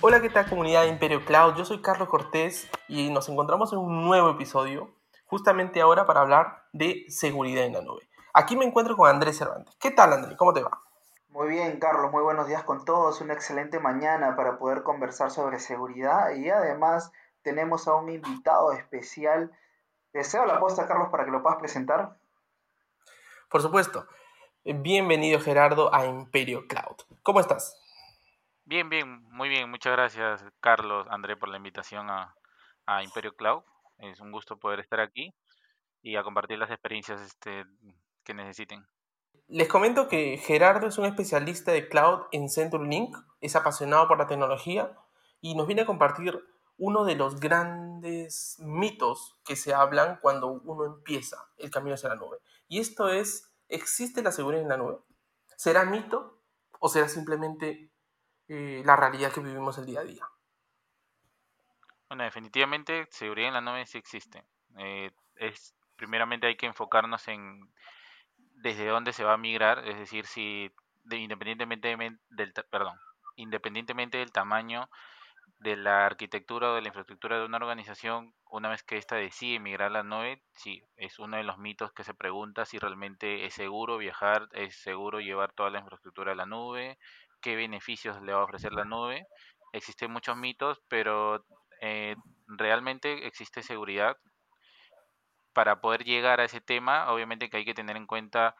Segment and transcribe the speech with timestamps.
[0.00, 1.56] Hola, ¿qué tal comunidad de Imperio Cloud?
[1.56, 4.94] Yo soy Carlos Cortés y nos encontramos en un nuevo episodio,
[5.26, 8.08] justamente ahora para hablar de seguridad en la nube.
[8.32, 9.74] Aquí me encuentro con Andrés Cervantes.
[9.80, 10.36] ¿Qué tal, Andrés?
[10.36, 10.80] ¿Cómo te va?
[11.30, 13.20] Muy bien, Carlos, muy buenos días con todos.
[13.20, 17.10] Una excelente mañana para poder conversar sobre seguridad y además
[17.42, 19.50] tenemos a un invitado especial.
[20.12, 22.16] Deseo la posta, Carlos, para que lo puedas presentar.
[23.50, 24.06] Por supuesto.
[24.64, 26.98] Bienvenido, Gerardo, a Imperio Cloud.
[27.24, 27.77] ¿Cómo estás?
[28.68, 29.70] Bien, bien, muy bien.
[29.70, 32.34] Muchas gracias, Carlos, André, por la invitación a,
[33.02, 33.62] Imperio Cloud.
[33.96, 35.34] Es un gusto poder estar aquí
[36.02, 37.64] y a compartir las experiencias este,
[38.24, 38.86] que necesiten.
[39.46, 44.26] Les comento que Gerardo es un especialista de cloud en CenturyLink, es apasionado por la
[44.26, 44.94] tecnología
[45.40, 46.38] y nos viene a compartir
[46.76, 52.16] uno de los grandes mitos que se hablan cuando uno empieza el camino hacia la
[52.16, 52.36] nube.
[52.68, 54.98] Y esto es, ¿existe la seguridad en la nube?
[55.56, 56.42] ¿Será mito
[56.80, 57.90] o será simplemente
[58.48, 60.28] eh, la realidad que vivimos el día a día?
[62.08, 64.42] Bueno, definitivamente seguridad en la nube sí existe.
[64.78, 67.70] Eh, es, primeramente hay que enfocarnos en
[68.36, 70.72] desde dónde se va a migrar, es decir, si
[71.10, 71.96] independientemente
[72.30, 72.98] del perdón,
[73.36, 74.88] independientemente del tamaño
[75.60, 79.58] de la arquitectura o de la infraestructura de una organización, una vez que ésta decide
[79.58, 83.44] migrar a la nube, sí, es uno de los mitos que se pregunta si realmente
[83.44, 86.98] es seguro viajar, es seguro llevar toda la infraestructura a la nube,
[87.40, 89.26] qué beneficios le va a ofrecer la nube.
[89.72, 91.44] Existen muchos mitos, pero
[91.80, 92.16] eh,
[92.46, 94.16] realmente existe seguridad
[95.52, 98.54] para poder llegar a ese tema, obviamente que hay que tener en cuenta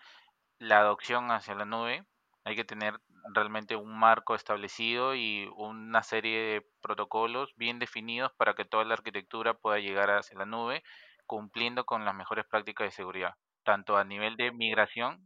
[0.58, 2.04] la adopción hacia la nube,
[2.44, 3.00] hay que tener
[3.32, 8.94] realmente un marco establecido y una serie de protocolos bien definidos para que toda la
[8.94, 10.82] arquitectura pueda llegar hacia la nube,
[11.26, 15.20] cumpliendo con las mejores prácticas de seguridad, tanto a nivel de migración.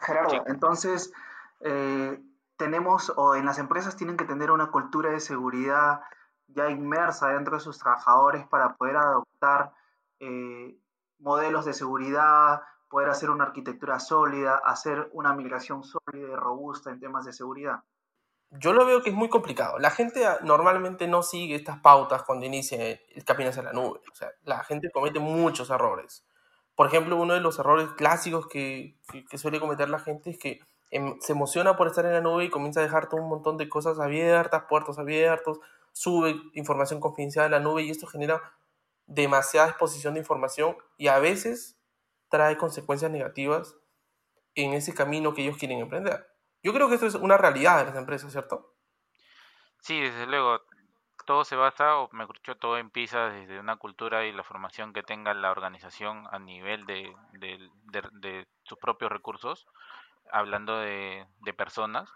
[0.00, 1.12] Gerardo, entonces,
[1.60, 2.18] eh,
[2.56, 6.00] tenemos, o en las empresas tienen que tener una cultura de seguridad
[6.48, 9.72] ya inmersa dentro de sus trabajadores para poder adoptar
[10.20, 10.78] eh,
[11.18, 17.00] modelos de seguridad, poder hacer una arquitectura sólida, hacer una migración sólida y robusta en
[17.00, 17.82] temas de seguridad?
[18.50, 19.78] Yo lo veo que es muy complicado.
[19.80, 24.00] La gente normalmente no sigue estas pautas cuando inicia el camino hacia la nube.
[24.12, 26.24] O sea, la gente comete muchos errores.
[26.76, 28.96] Por ejemplo, uno de los errores clásicos que,
[29.28, 32.44] que, suele cometer la gente es que em, se emociona por estar en la nube
[32.44, 35.60] y comienza a dejar todo un montón de cosas abiertas, puertos abiertos,
[35.92, 38.54] sube información confidencial a la nube y esto genera
[39.06, 41.78] demasiada exposición de información y a veces
[42.28, 43.76] trae consecuencias negativas
[44.54, 46.26] en ese camino que ellos quieren emprender.
[46.62, 48.74] Yo creo que esto es una realidad de las empresas, ¿cierto?
[49.80, 50.60] Sí, desde luego.
[51.26, 55.02] Todo se basa, o me dicho, todo empieza desde una cultura y la formación que
[55.02, 59.66] tenga la organización a nivel de, de, sus propios recursos,
[60.30, 62.10] hablando de, de personas.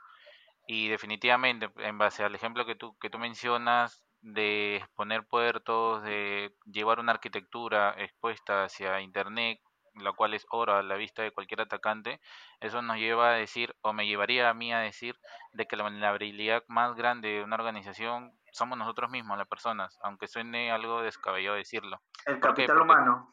[0.67, 6.55] Y definitivamente, en base al ejemplo que tú, que tú mencionas, de exponer puertos, de
[6.67, 9.61] llevar una arquitectura expuesta hacia Internet,
[9.95, 12.21] la cual es oro a la vista de cualquier atacante,
[12.61, 15.19] eso nos lleva a decir, o me llevaría a mí a decir,
[15.53, 20.27] de que la vulnerabilidad más grande de una organización somos nosotros mismos, las personas, aunque
[20.27, 22.01] suene algo descabellado decirlo.
[22.27, 23.33] El capital humano.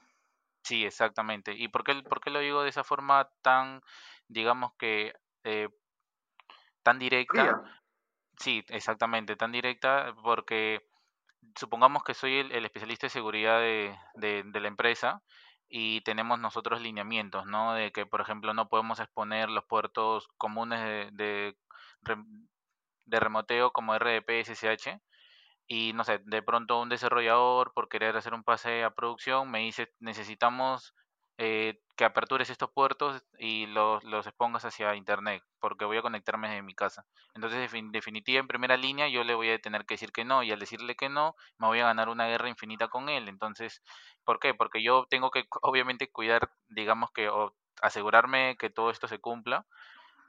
[0.66, 1.53] Sí, exactamente.
[1.53, 3.81] ¿Y por qué, por qué lo digo de esa forma tan,
[4.28, 5.70] digamos que, eh,
[6.81, 7.62] tan directa?
[8.40, 10.81] Sí, exactamente, tan directa porque
[11.56, 15.22] supongamos que soy el, especialista de seguridad de, de, la empresa
[15.70, 17.76] y tenemos nosotros lineamientos, ¿no?
[17.76, 21.56] De que, por ejemplo, no podemos exponer los puertos comunes de, de,
[23.06, 25.00] de remoteo como RDP, SSH
[25.68, 29.59] y, no sé, de pronto un desarrollador por querer hacer un pase a producción me
[29.59, 30.94] dice necesitamos
[31.38, 36.48] eh, que apertures estos puertos y los, los expongas hacia internet, porque voy a conectarme
[36.48, 37.06] desde mi casa.
[37.34, 40.44] Entonces, en definitiva, en primera línea, yo le voy a tener que decir que no,
[40.44, 43.28] y al decirle que no, me voy a ganar una guerra infinita con él.
[43.28, 43.82] Entonces,
[44.23, 44.53] ¿por qué?
[44.53, 49.66] Porque yo tengo que, obviamente, cuidar, digamos que, o asegurarme que todo esto se cumpla,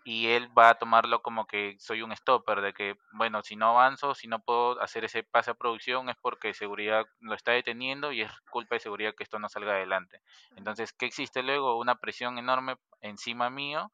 [0.06, 3.70] y él va a tomarlo como que soy un stopper, de que, bueno, si no
[3.70, 8.12] avanzo, si no puedo hacer ese pase a producción es porque seguridad lo está deteniendo
[8.12, 10.22] y es culpa de seguridad que esto no salga adelante.
[10.54, 11.76] Entonces, ¿qué existe luego?
[11.76, 13.90] Una presión enorme encima mío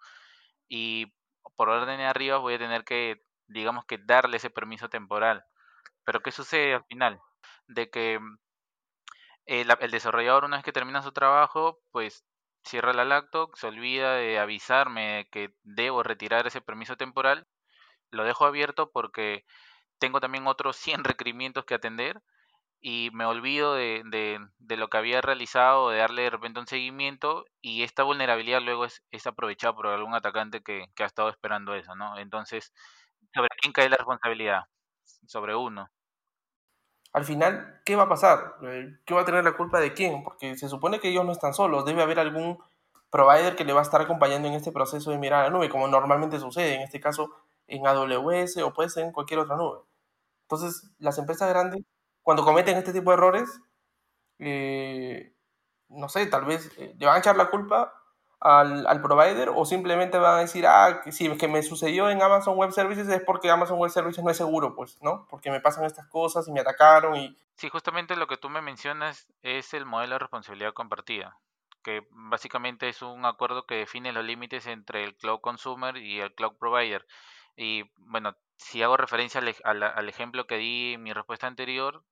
[0.68, 1.10] y
[1.56, 5.42] por orden de arriba voy a tener que, digamos que, darle ese permiso temporal.
[6.04, 7.20] Pero ¿qué sucede al final?
[7.68, 8.20] De que
[9.46, 12.22] el, el desarrollador una vez que termina su trabajo, pues
[12.64, 17.46] cierra la lacto, se olvida de avisarme que debo retirar ese permiso temporal,
[18.10, 19.44] lo dejo abierto porque
[19.98, 22.22] tengo también otros 100 requerimientos que atender
[22.80, 27.44] y me olvido de, de, lo que había realizado, de darle de repente un seguimiento
[27.62, 31.74] y esta vulnerabilidad luego es, es aprovechada por algún atacante que, que, ha estado esperando
[31.74, 32.18] eso, ¿no?
[32.18, 32.72] Entonces,
[33.34, 34.64] ¿sobre quién cae la responsabilidad?
[35.26, 35.88] sobre uno.
[37.12, 38.56] Al final, ¿qué va a pasar?
[38.62, 40.22] Eh, ¿Qué va a tener la culpa de quién?
[40.24, 42.58] Porque se supone que ellos no están solos, debe haber algún
[43.10, 45.68] provider que le va a estar acompañando en este proceso de mirar a la nube,
[45.68, 47.30] como normalmente sucede, en este caso
[47.66, 49.80] en AWS o puede ser en cualquier otra nube.
[50.44, 51.82] Entonces, las empresas grandes,
[52.22, 53.60] cuando cometen este tipo de errores,
[54.38, 55.34] eh,
[55.88, 58.01] no sé, tal vez eh, le van a echar la culpa
[58.42, 62.10] al, al, provider o simplemente van a decir, ah, que si es que me sucedió
[62.10, 65.26] en Amazon Web Services es porque Amazon Web Services no es seguro, pues, ¿no?
[65.30, 67.36] Porque me pasan estas cosas y me atacaron y...
[67.54, 71.38] Sí, justamente lo que tú me mencionas es el modelo de responsabilidad compartida,
[71.84, 76.34] que básicamente es un acuerdo que define los límites entre el cloud consumer y el
[76.34, 77.06] cloud provider.
[77.56, 82.02] Y bueno, si hago referencia al, al ejemplo que di en mi respuesta anterior,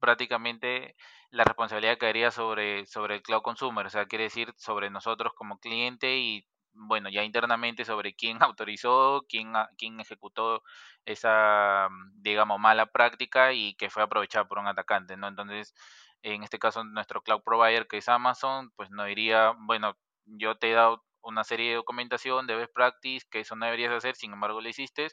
[0.00, 0.96] prácticamente
[1.30, 5.58] la responsabilidad caería sobre, sobre el cloud consumer, o sea, quiere decir sobre nosotros como
[5.58, 10.62] cliente y bueno, ya internamente sobre quién autorizó, quién, quién ejecutó
[11.04, 15.28] esa, digamos, mala práctica y que fue aprovechada por un atacante, ¿no?
[15.28, 15.74] Entonces,
[16.22, 19.96] en este caso, nuestro cloud provider, que es Amazon, pues no diría, bueno,
[20.26, 23.92] yo te he dado una serie de documentación de best practice que eso no deberías
[23.92, 25.08] hacer, sin embargo lo hiciste,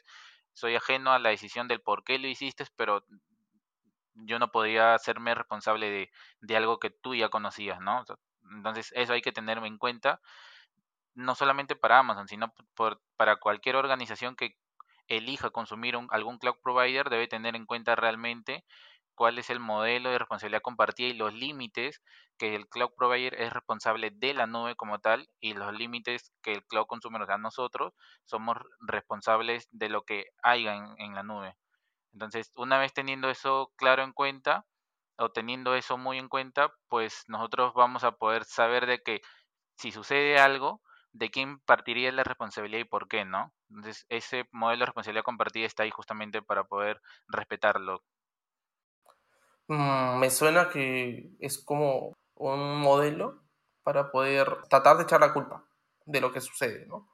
[0.52, 3.04] soy ajeno a la decisión del por qué lo hiciste, pero
[4.16, 6.10] yo no podía hacerme responsable de,
[6.40, 8.04] de algo que tú ya conocías, ¿no?
[8.50, 10.20] entonces, eso hay que tenerme en cuenta,
[11.14, 14.56] no solamente para Amazon, sino por, para cualquier organización que
[15.08, 18.64] elija consumir algún cloud provider, debe tener en cuenta realmente
[19.14, 22.02] cuál es el modelo de responsabilidad compartida y los límites
[22.38, 26.52] que el cloud provider es responsable de la nube como tal y los límites que
[26.52, 31.56] el cloud consumer, o sea, nosotros somos responsables de lo que haya en la nube.
[32.16, 34.64] Entonces, una vez teniendo eso claro en cuenta,
[35.18, 39.20] o teniendo eso muy en cuenta, pues nosotros vamos a poder saber de que
[39.76, 40.80] si sucede algo,
[41.12, 43.52] de quién partiría la responsabilidad y por qué, ¿no?
[43.68, 48.02] Entonces, ese modelo de responsabilidad compartida está ahí justamente para poder respetarlo.
[49.68, 53.42] Mm, me suena que es como un modelo
[53.82, 55.66] para poder tratar de echar la culpa
[56.06, 57.10] de lo que sucede, ¿no?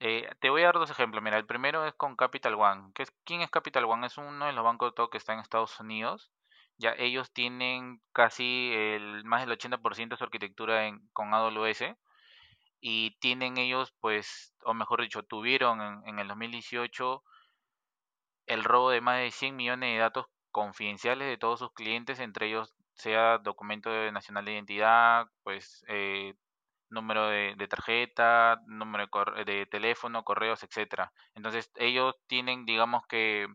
[0.00, 1.22] Eh, te voy a dar dos ejemplos.
[1.22, 2.92] Mira, el primero es con Capital One.
[2.94, 4.06] ¿Qué es, ¿Quién es Capital One?
[4.06, 6.30] Es uno de los bancos de todo que está en Estados Unidos.
[6.78, 11.96] Ya ellos tienen casi el, más del 80% de su arquitectura en, con AWS
[12.80, 17.22] y tienen ellos, pues, o mejor dicho, tuvieron en, en el 2018
[18.46, 22.48] el robo de más de 100 millones de datos confidenciales de todos sus clientes, entre
[22.48, 26.34] ellos sea documento de nacional de identidad, pues eh,
[26.90, 29.08] número de, tarjeta, número
[29.44, 31.12] de, teléfono, correos, etcétera.
[31.34, 33.46] Entonces ellos tienen, digamos que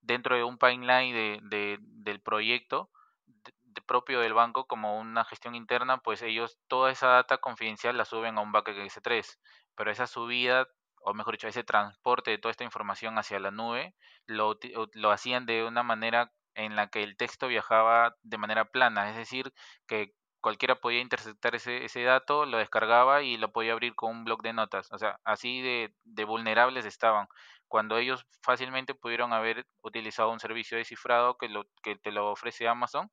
[0.00, 2.90] dentro de un pipeline de, del proyecto
[3.26, 8.04] de, propio del banco como una gestión interna, pues ellos toda esa data confidencial la
[8.04, 9.38] suben a un bucket S3,
[9.74, 10.66] pero esa subida
[11.02, 13.94] o mejor dicho, ese transporte de toda esta información hacia la nube,
[14.26, 14.58] lo,
[14.92, 19.16] lo hacían de una manera en la que el texto viajaba de manera plana, es
[19.16, 19.52] decir,
[19.86, 24.24] que cualquiera podía interceptar ese, ese dato, lo descargaba y lo podía abrir con un
[24.24, 24.90] blog de notas.
[24.92, 27.28] O sea, así de, de vulnerables estaban.
[27.68, 32.30] Cuando ellos fácilmente pudieron haber utilizado un servicio de cifrado que, lo, que te lo
[32.30, 33.10] ofrece Amazon,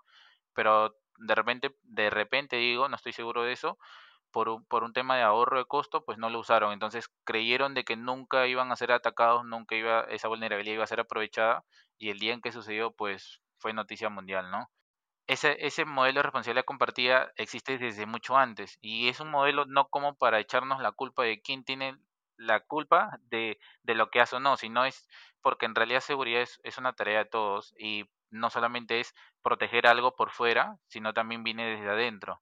[0.53, 3.77] pero de repente, de repente digo, no estoy seguro de eso,
[4.31, 6.73] por un, por un tema de ahorro de costo, pues no lo usaron.
[6.73, 10.87] Entonces creyeron de que nunca iban a ser atacados, nunca iba, esa vulnerabilidad iba a
[10.87, 11.63] ser aprovechada
[11.97, 14.69] y el día en que sucedió, pues fue noticia mundial, ¿no?
[15.27, 19.87] Ese, ese modelo de responsabilidad compartida existe desde mucho antes y es un modelo no
[19.89, 21.97] como para echarnos la culpa de quién tiene
[22.37, 25.07] la culpa de, de lo que hace o no, sino es
[25.41, 29.87] porque en realidad seguridad es, es una tarea de todos y no solamente es proteger
[29.87, 32.41] algo por fuera, sino también viene desde adentro,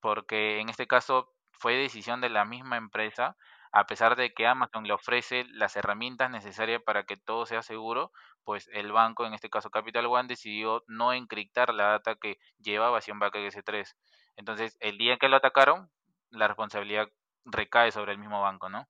[0.00, 3.36] porque en este caso fue decisión de la misma empresa
[3.72, 8.12] a pesar de que Amazon le ofrece las herramientas necesarias para que todo sea seguro,
[8.44, 13.00] pues el banco, en este caso Capital One, decidió no encriptar la data que llevaba
[13.00, 13.94] backup S3.
[14.36, 15.90] Entonces, el día que lo atacaron,
[16.30, 17.08] la responsabilidad
[17.44, 18.88] recae sobre el mismo banco, ¿no?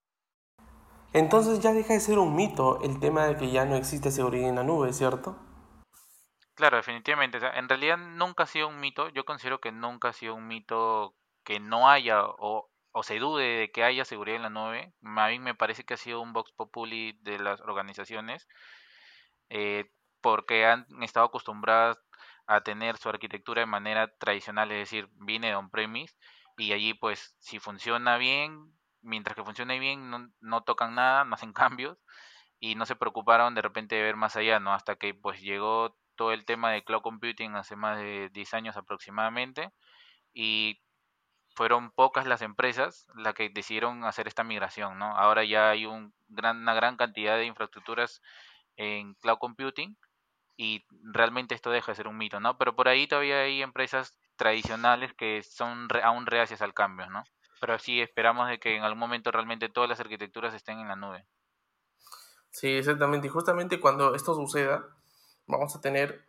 [1.12, 4.48] Entonces ya deja de ser un mito el tema de que ya no existe seguridad
[4.48, 5.38] en la nube, ¿cierto?
[6.54, 7.38] Claro, definitivamente.
[7.54, 9.08] en realidad nunca ha sido un mito.
[9.10, 13.44] Yo considero que nunca ha sido un mito que no haya o o se dude
[13.44, 14.92] de que haya seguridad en la nube.
[15.02, 18.46] A mí me parece que ha sido un Vox Populi de las organizaciones
[19.54, 19.90] eh,
[20.22, 21.98] porque han estado acostumbradas
[22.46, 26.14] a tener su arquitectura de manera tradicional, es decir, viene de on-premise
[26.56, 31.34] y allí pues si funciona bien, mientras que funcione bien no, no tocan nada, no
[31.34, 31.98] hacen cambios
[32.60, 34.72] y no se preocuparon de repente de ver más allá, ¿no?
[34.72, 38.76] Hasta que pues llegó todo el tema de cloud computing hace más de 10 años
[38.78, 39.70] aproximadamente
[40.32, 40.80] y
[41.54, 45.14] fueron pocas las empresas las que decidieron hacer esta migración, ¿no?
[45.18, 48.22] Ahora ya hay un gran, una gran cantidad de infraestructuras
[48.76, 49.96] en cloud computing
[50.56, 52.58] y realmente esto deja de ser un mito, ¿no?
[52.58, 57.24] Pero por ahí todavía hay empresas tradicionales que son aún reacias al cambio, ¿no?
[57.60, 60.96] Pero sí esperamos de que en algún momento realmente todas las arquitecturas estén en la
[60.96, 61.26] nube.
[62.50, 63.28] Sí, exactamente.
[63.28, 64.84] Y justamente cuando esto suceda,
[65.46, 66.24] vamos a tener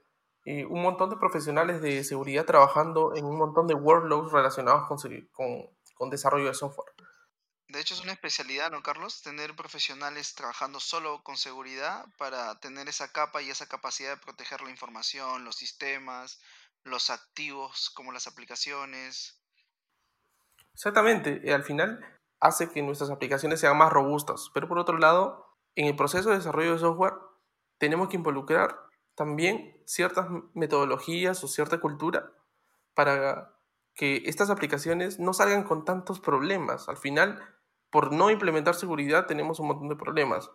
[0.45, 4.97] eh, un montón de profesionales de seguridad trabajando en un montón de workloads relacionados con,
[5.31, 6.92] con, con desarrollo de software.
[7.73, 9.23] De hecho, es una especialidad, ¿no, Carlos?
[9.23, 14.61] Tener profesionales trabajando solo con seguridad para tener esa capa y esa capacidad de proteger
[14.61, 16.39] la información, los sistemas,
[16.83, 19.41] los activos como las aplicaciones.
[20.75, 21.99] Exactamente, y al final
[22.39, 26.37] hace que nuestras aplicaciones sean más robustas, pero por otro lado, en el proceso de
[26.37, 27.15] desarrollo de software
[27.79, 28.77] tenemos que involucrar
[29.15, 32.33] también ciertas metodologías o cierta cultura
[32.93, 33.57] para
[33.95, 36.87] que estas aplicaciones no salgan con tantos problemas.
[36.87, 37.53] Al final,
[37.93, 40.49] por no implementar seguridad tenemos un montón de problemas.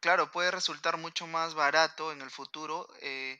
[0.00, 3.38] Claro, puede resultar mucho más barato en el futuro eh,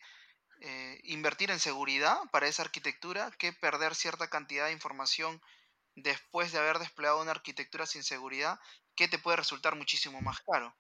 [0.61, 5.41] eh, invertir en seguridad para esa arquitectura que perder cierta cantidad de información
[5.95, 8.61] después de haber desplegado una arquitectura sin seguridad
[8.95, 10.77] que te puede resultar muchísimo más caro.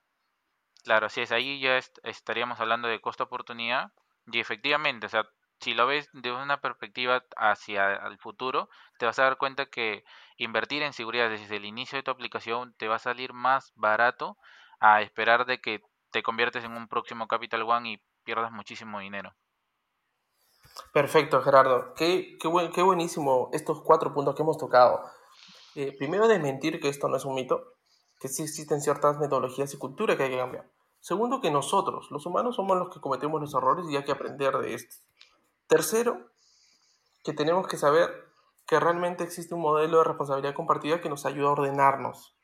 [0.84, 3.92] Claro, así es, ahí ya estaríamos hablando de costo-oportunidad
[4.26, 5.26] y efectivamente, o sea,
[5.60, 10.04] si lo ves de una perspectiva hacia el futuro, te vas a dar cuenta que
[10.36, 14.36] invertir en seguridad desde el inicio de tu aplicación te va a salir más barato
[14.80, 19.34] a esperar de que te conviertes en un próximo Capital One y pierdas muchísimo dinero.
[20.92, 21.94] Perfecto, Gerardo.
[21.94, 25.00] Qué, qué, buenísimo estos cuatro puntos que hemos tocado.
[25.74, 27.74] Eh, primero, desmentir que esto no es un mito,
[28.20, 30.70] que sí existen ciertas metodologías y cultura que hay que cambiar.
[31.00, 34.56] Segundo, que nosotros, los humanos, somos los que cometemos los errores y hay que aprender
[34.58, 35.02] de estos.
[35.68, 36.30] Tercero,
[37.22, 38.10] que tenemos que saber
[38.66, 42.34] que realmente existe un modelo de responsabilidad compartida que nos ayuda a ordenarnos,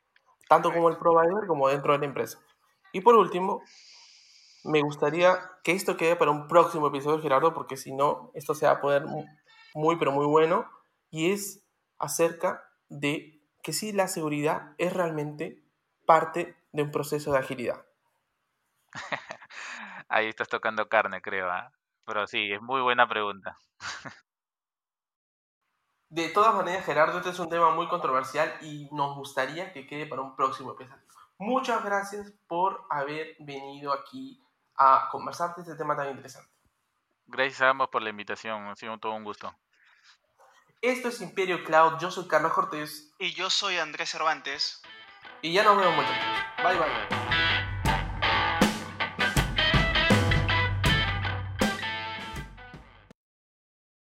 [0.47, 2.39] tanto como el provider como dentro de la empresa.
[2.93, 3.61] Y por último,
[4.63, 8.65] me gustaría que esto quede para un próximo episodio, Gerardo, porque si no, esto se
[8.65, 9.05] va a poder
[9.73, 10.69] muy, pero muy bueno.
[11.09, 11.63] Y es
[11.97, 15.63] acerca de que si la seguridad es realmente
[16.05, 17.85] parte de un proceso de agilidad.
[20.09, 21.49] Ahí estás tocando carne, creo.
[21.49, 21.71] ¿ah?
[22.05, 23.57] Pero sí, es muy buena pregunta.
[26.09, 30.05] De todas maneras, Gerardo, este es un tema muy controversial y nos gustaría que quede
[30.05, 31.03] para un próximo episodio.
[31.37, 34.41] Muchas gracias por haber venido aquí
[34.77, 36.49] a conversar de este tema tan interesante.
[37.25, 39.53] Gracias a ambos por la invitación, ha sido todo un gusto.
[40.81, 43.11] Esto es Imperio Cloud, yo soy Carlos Cortés.
[43.17, 44.81] Y yo soy Andrés Cervantes.
[45.41, 46.25] Y ya nos vemos muchachos.
[46.63, 47.64] Bye bye.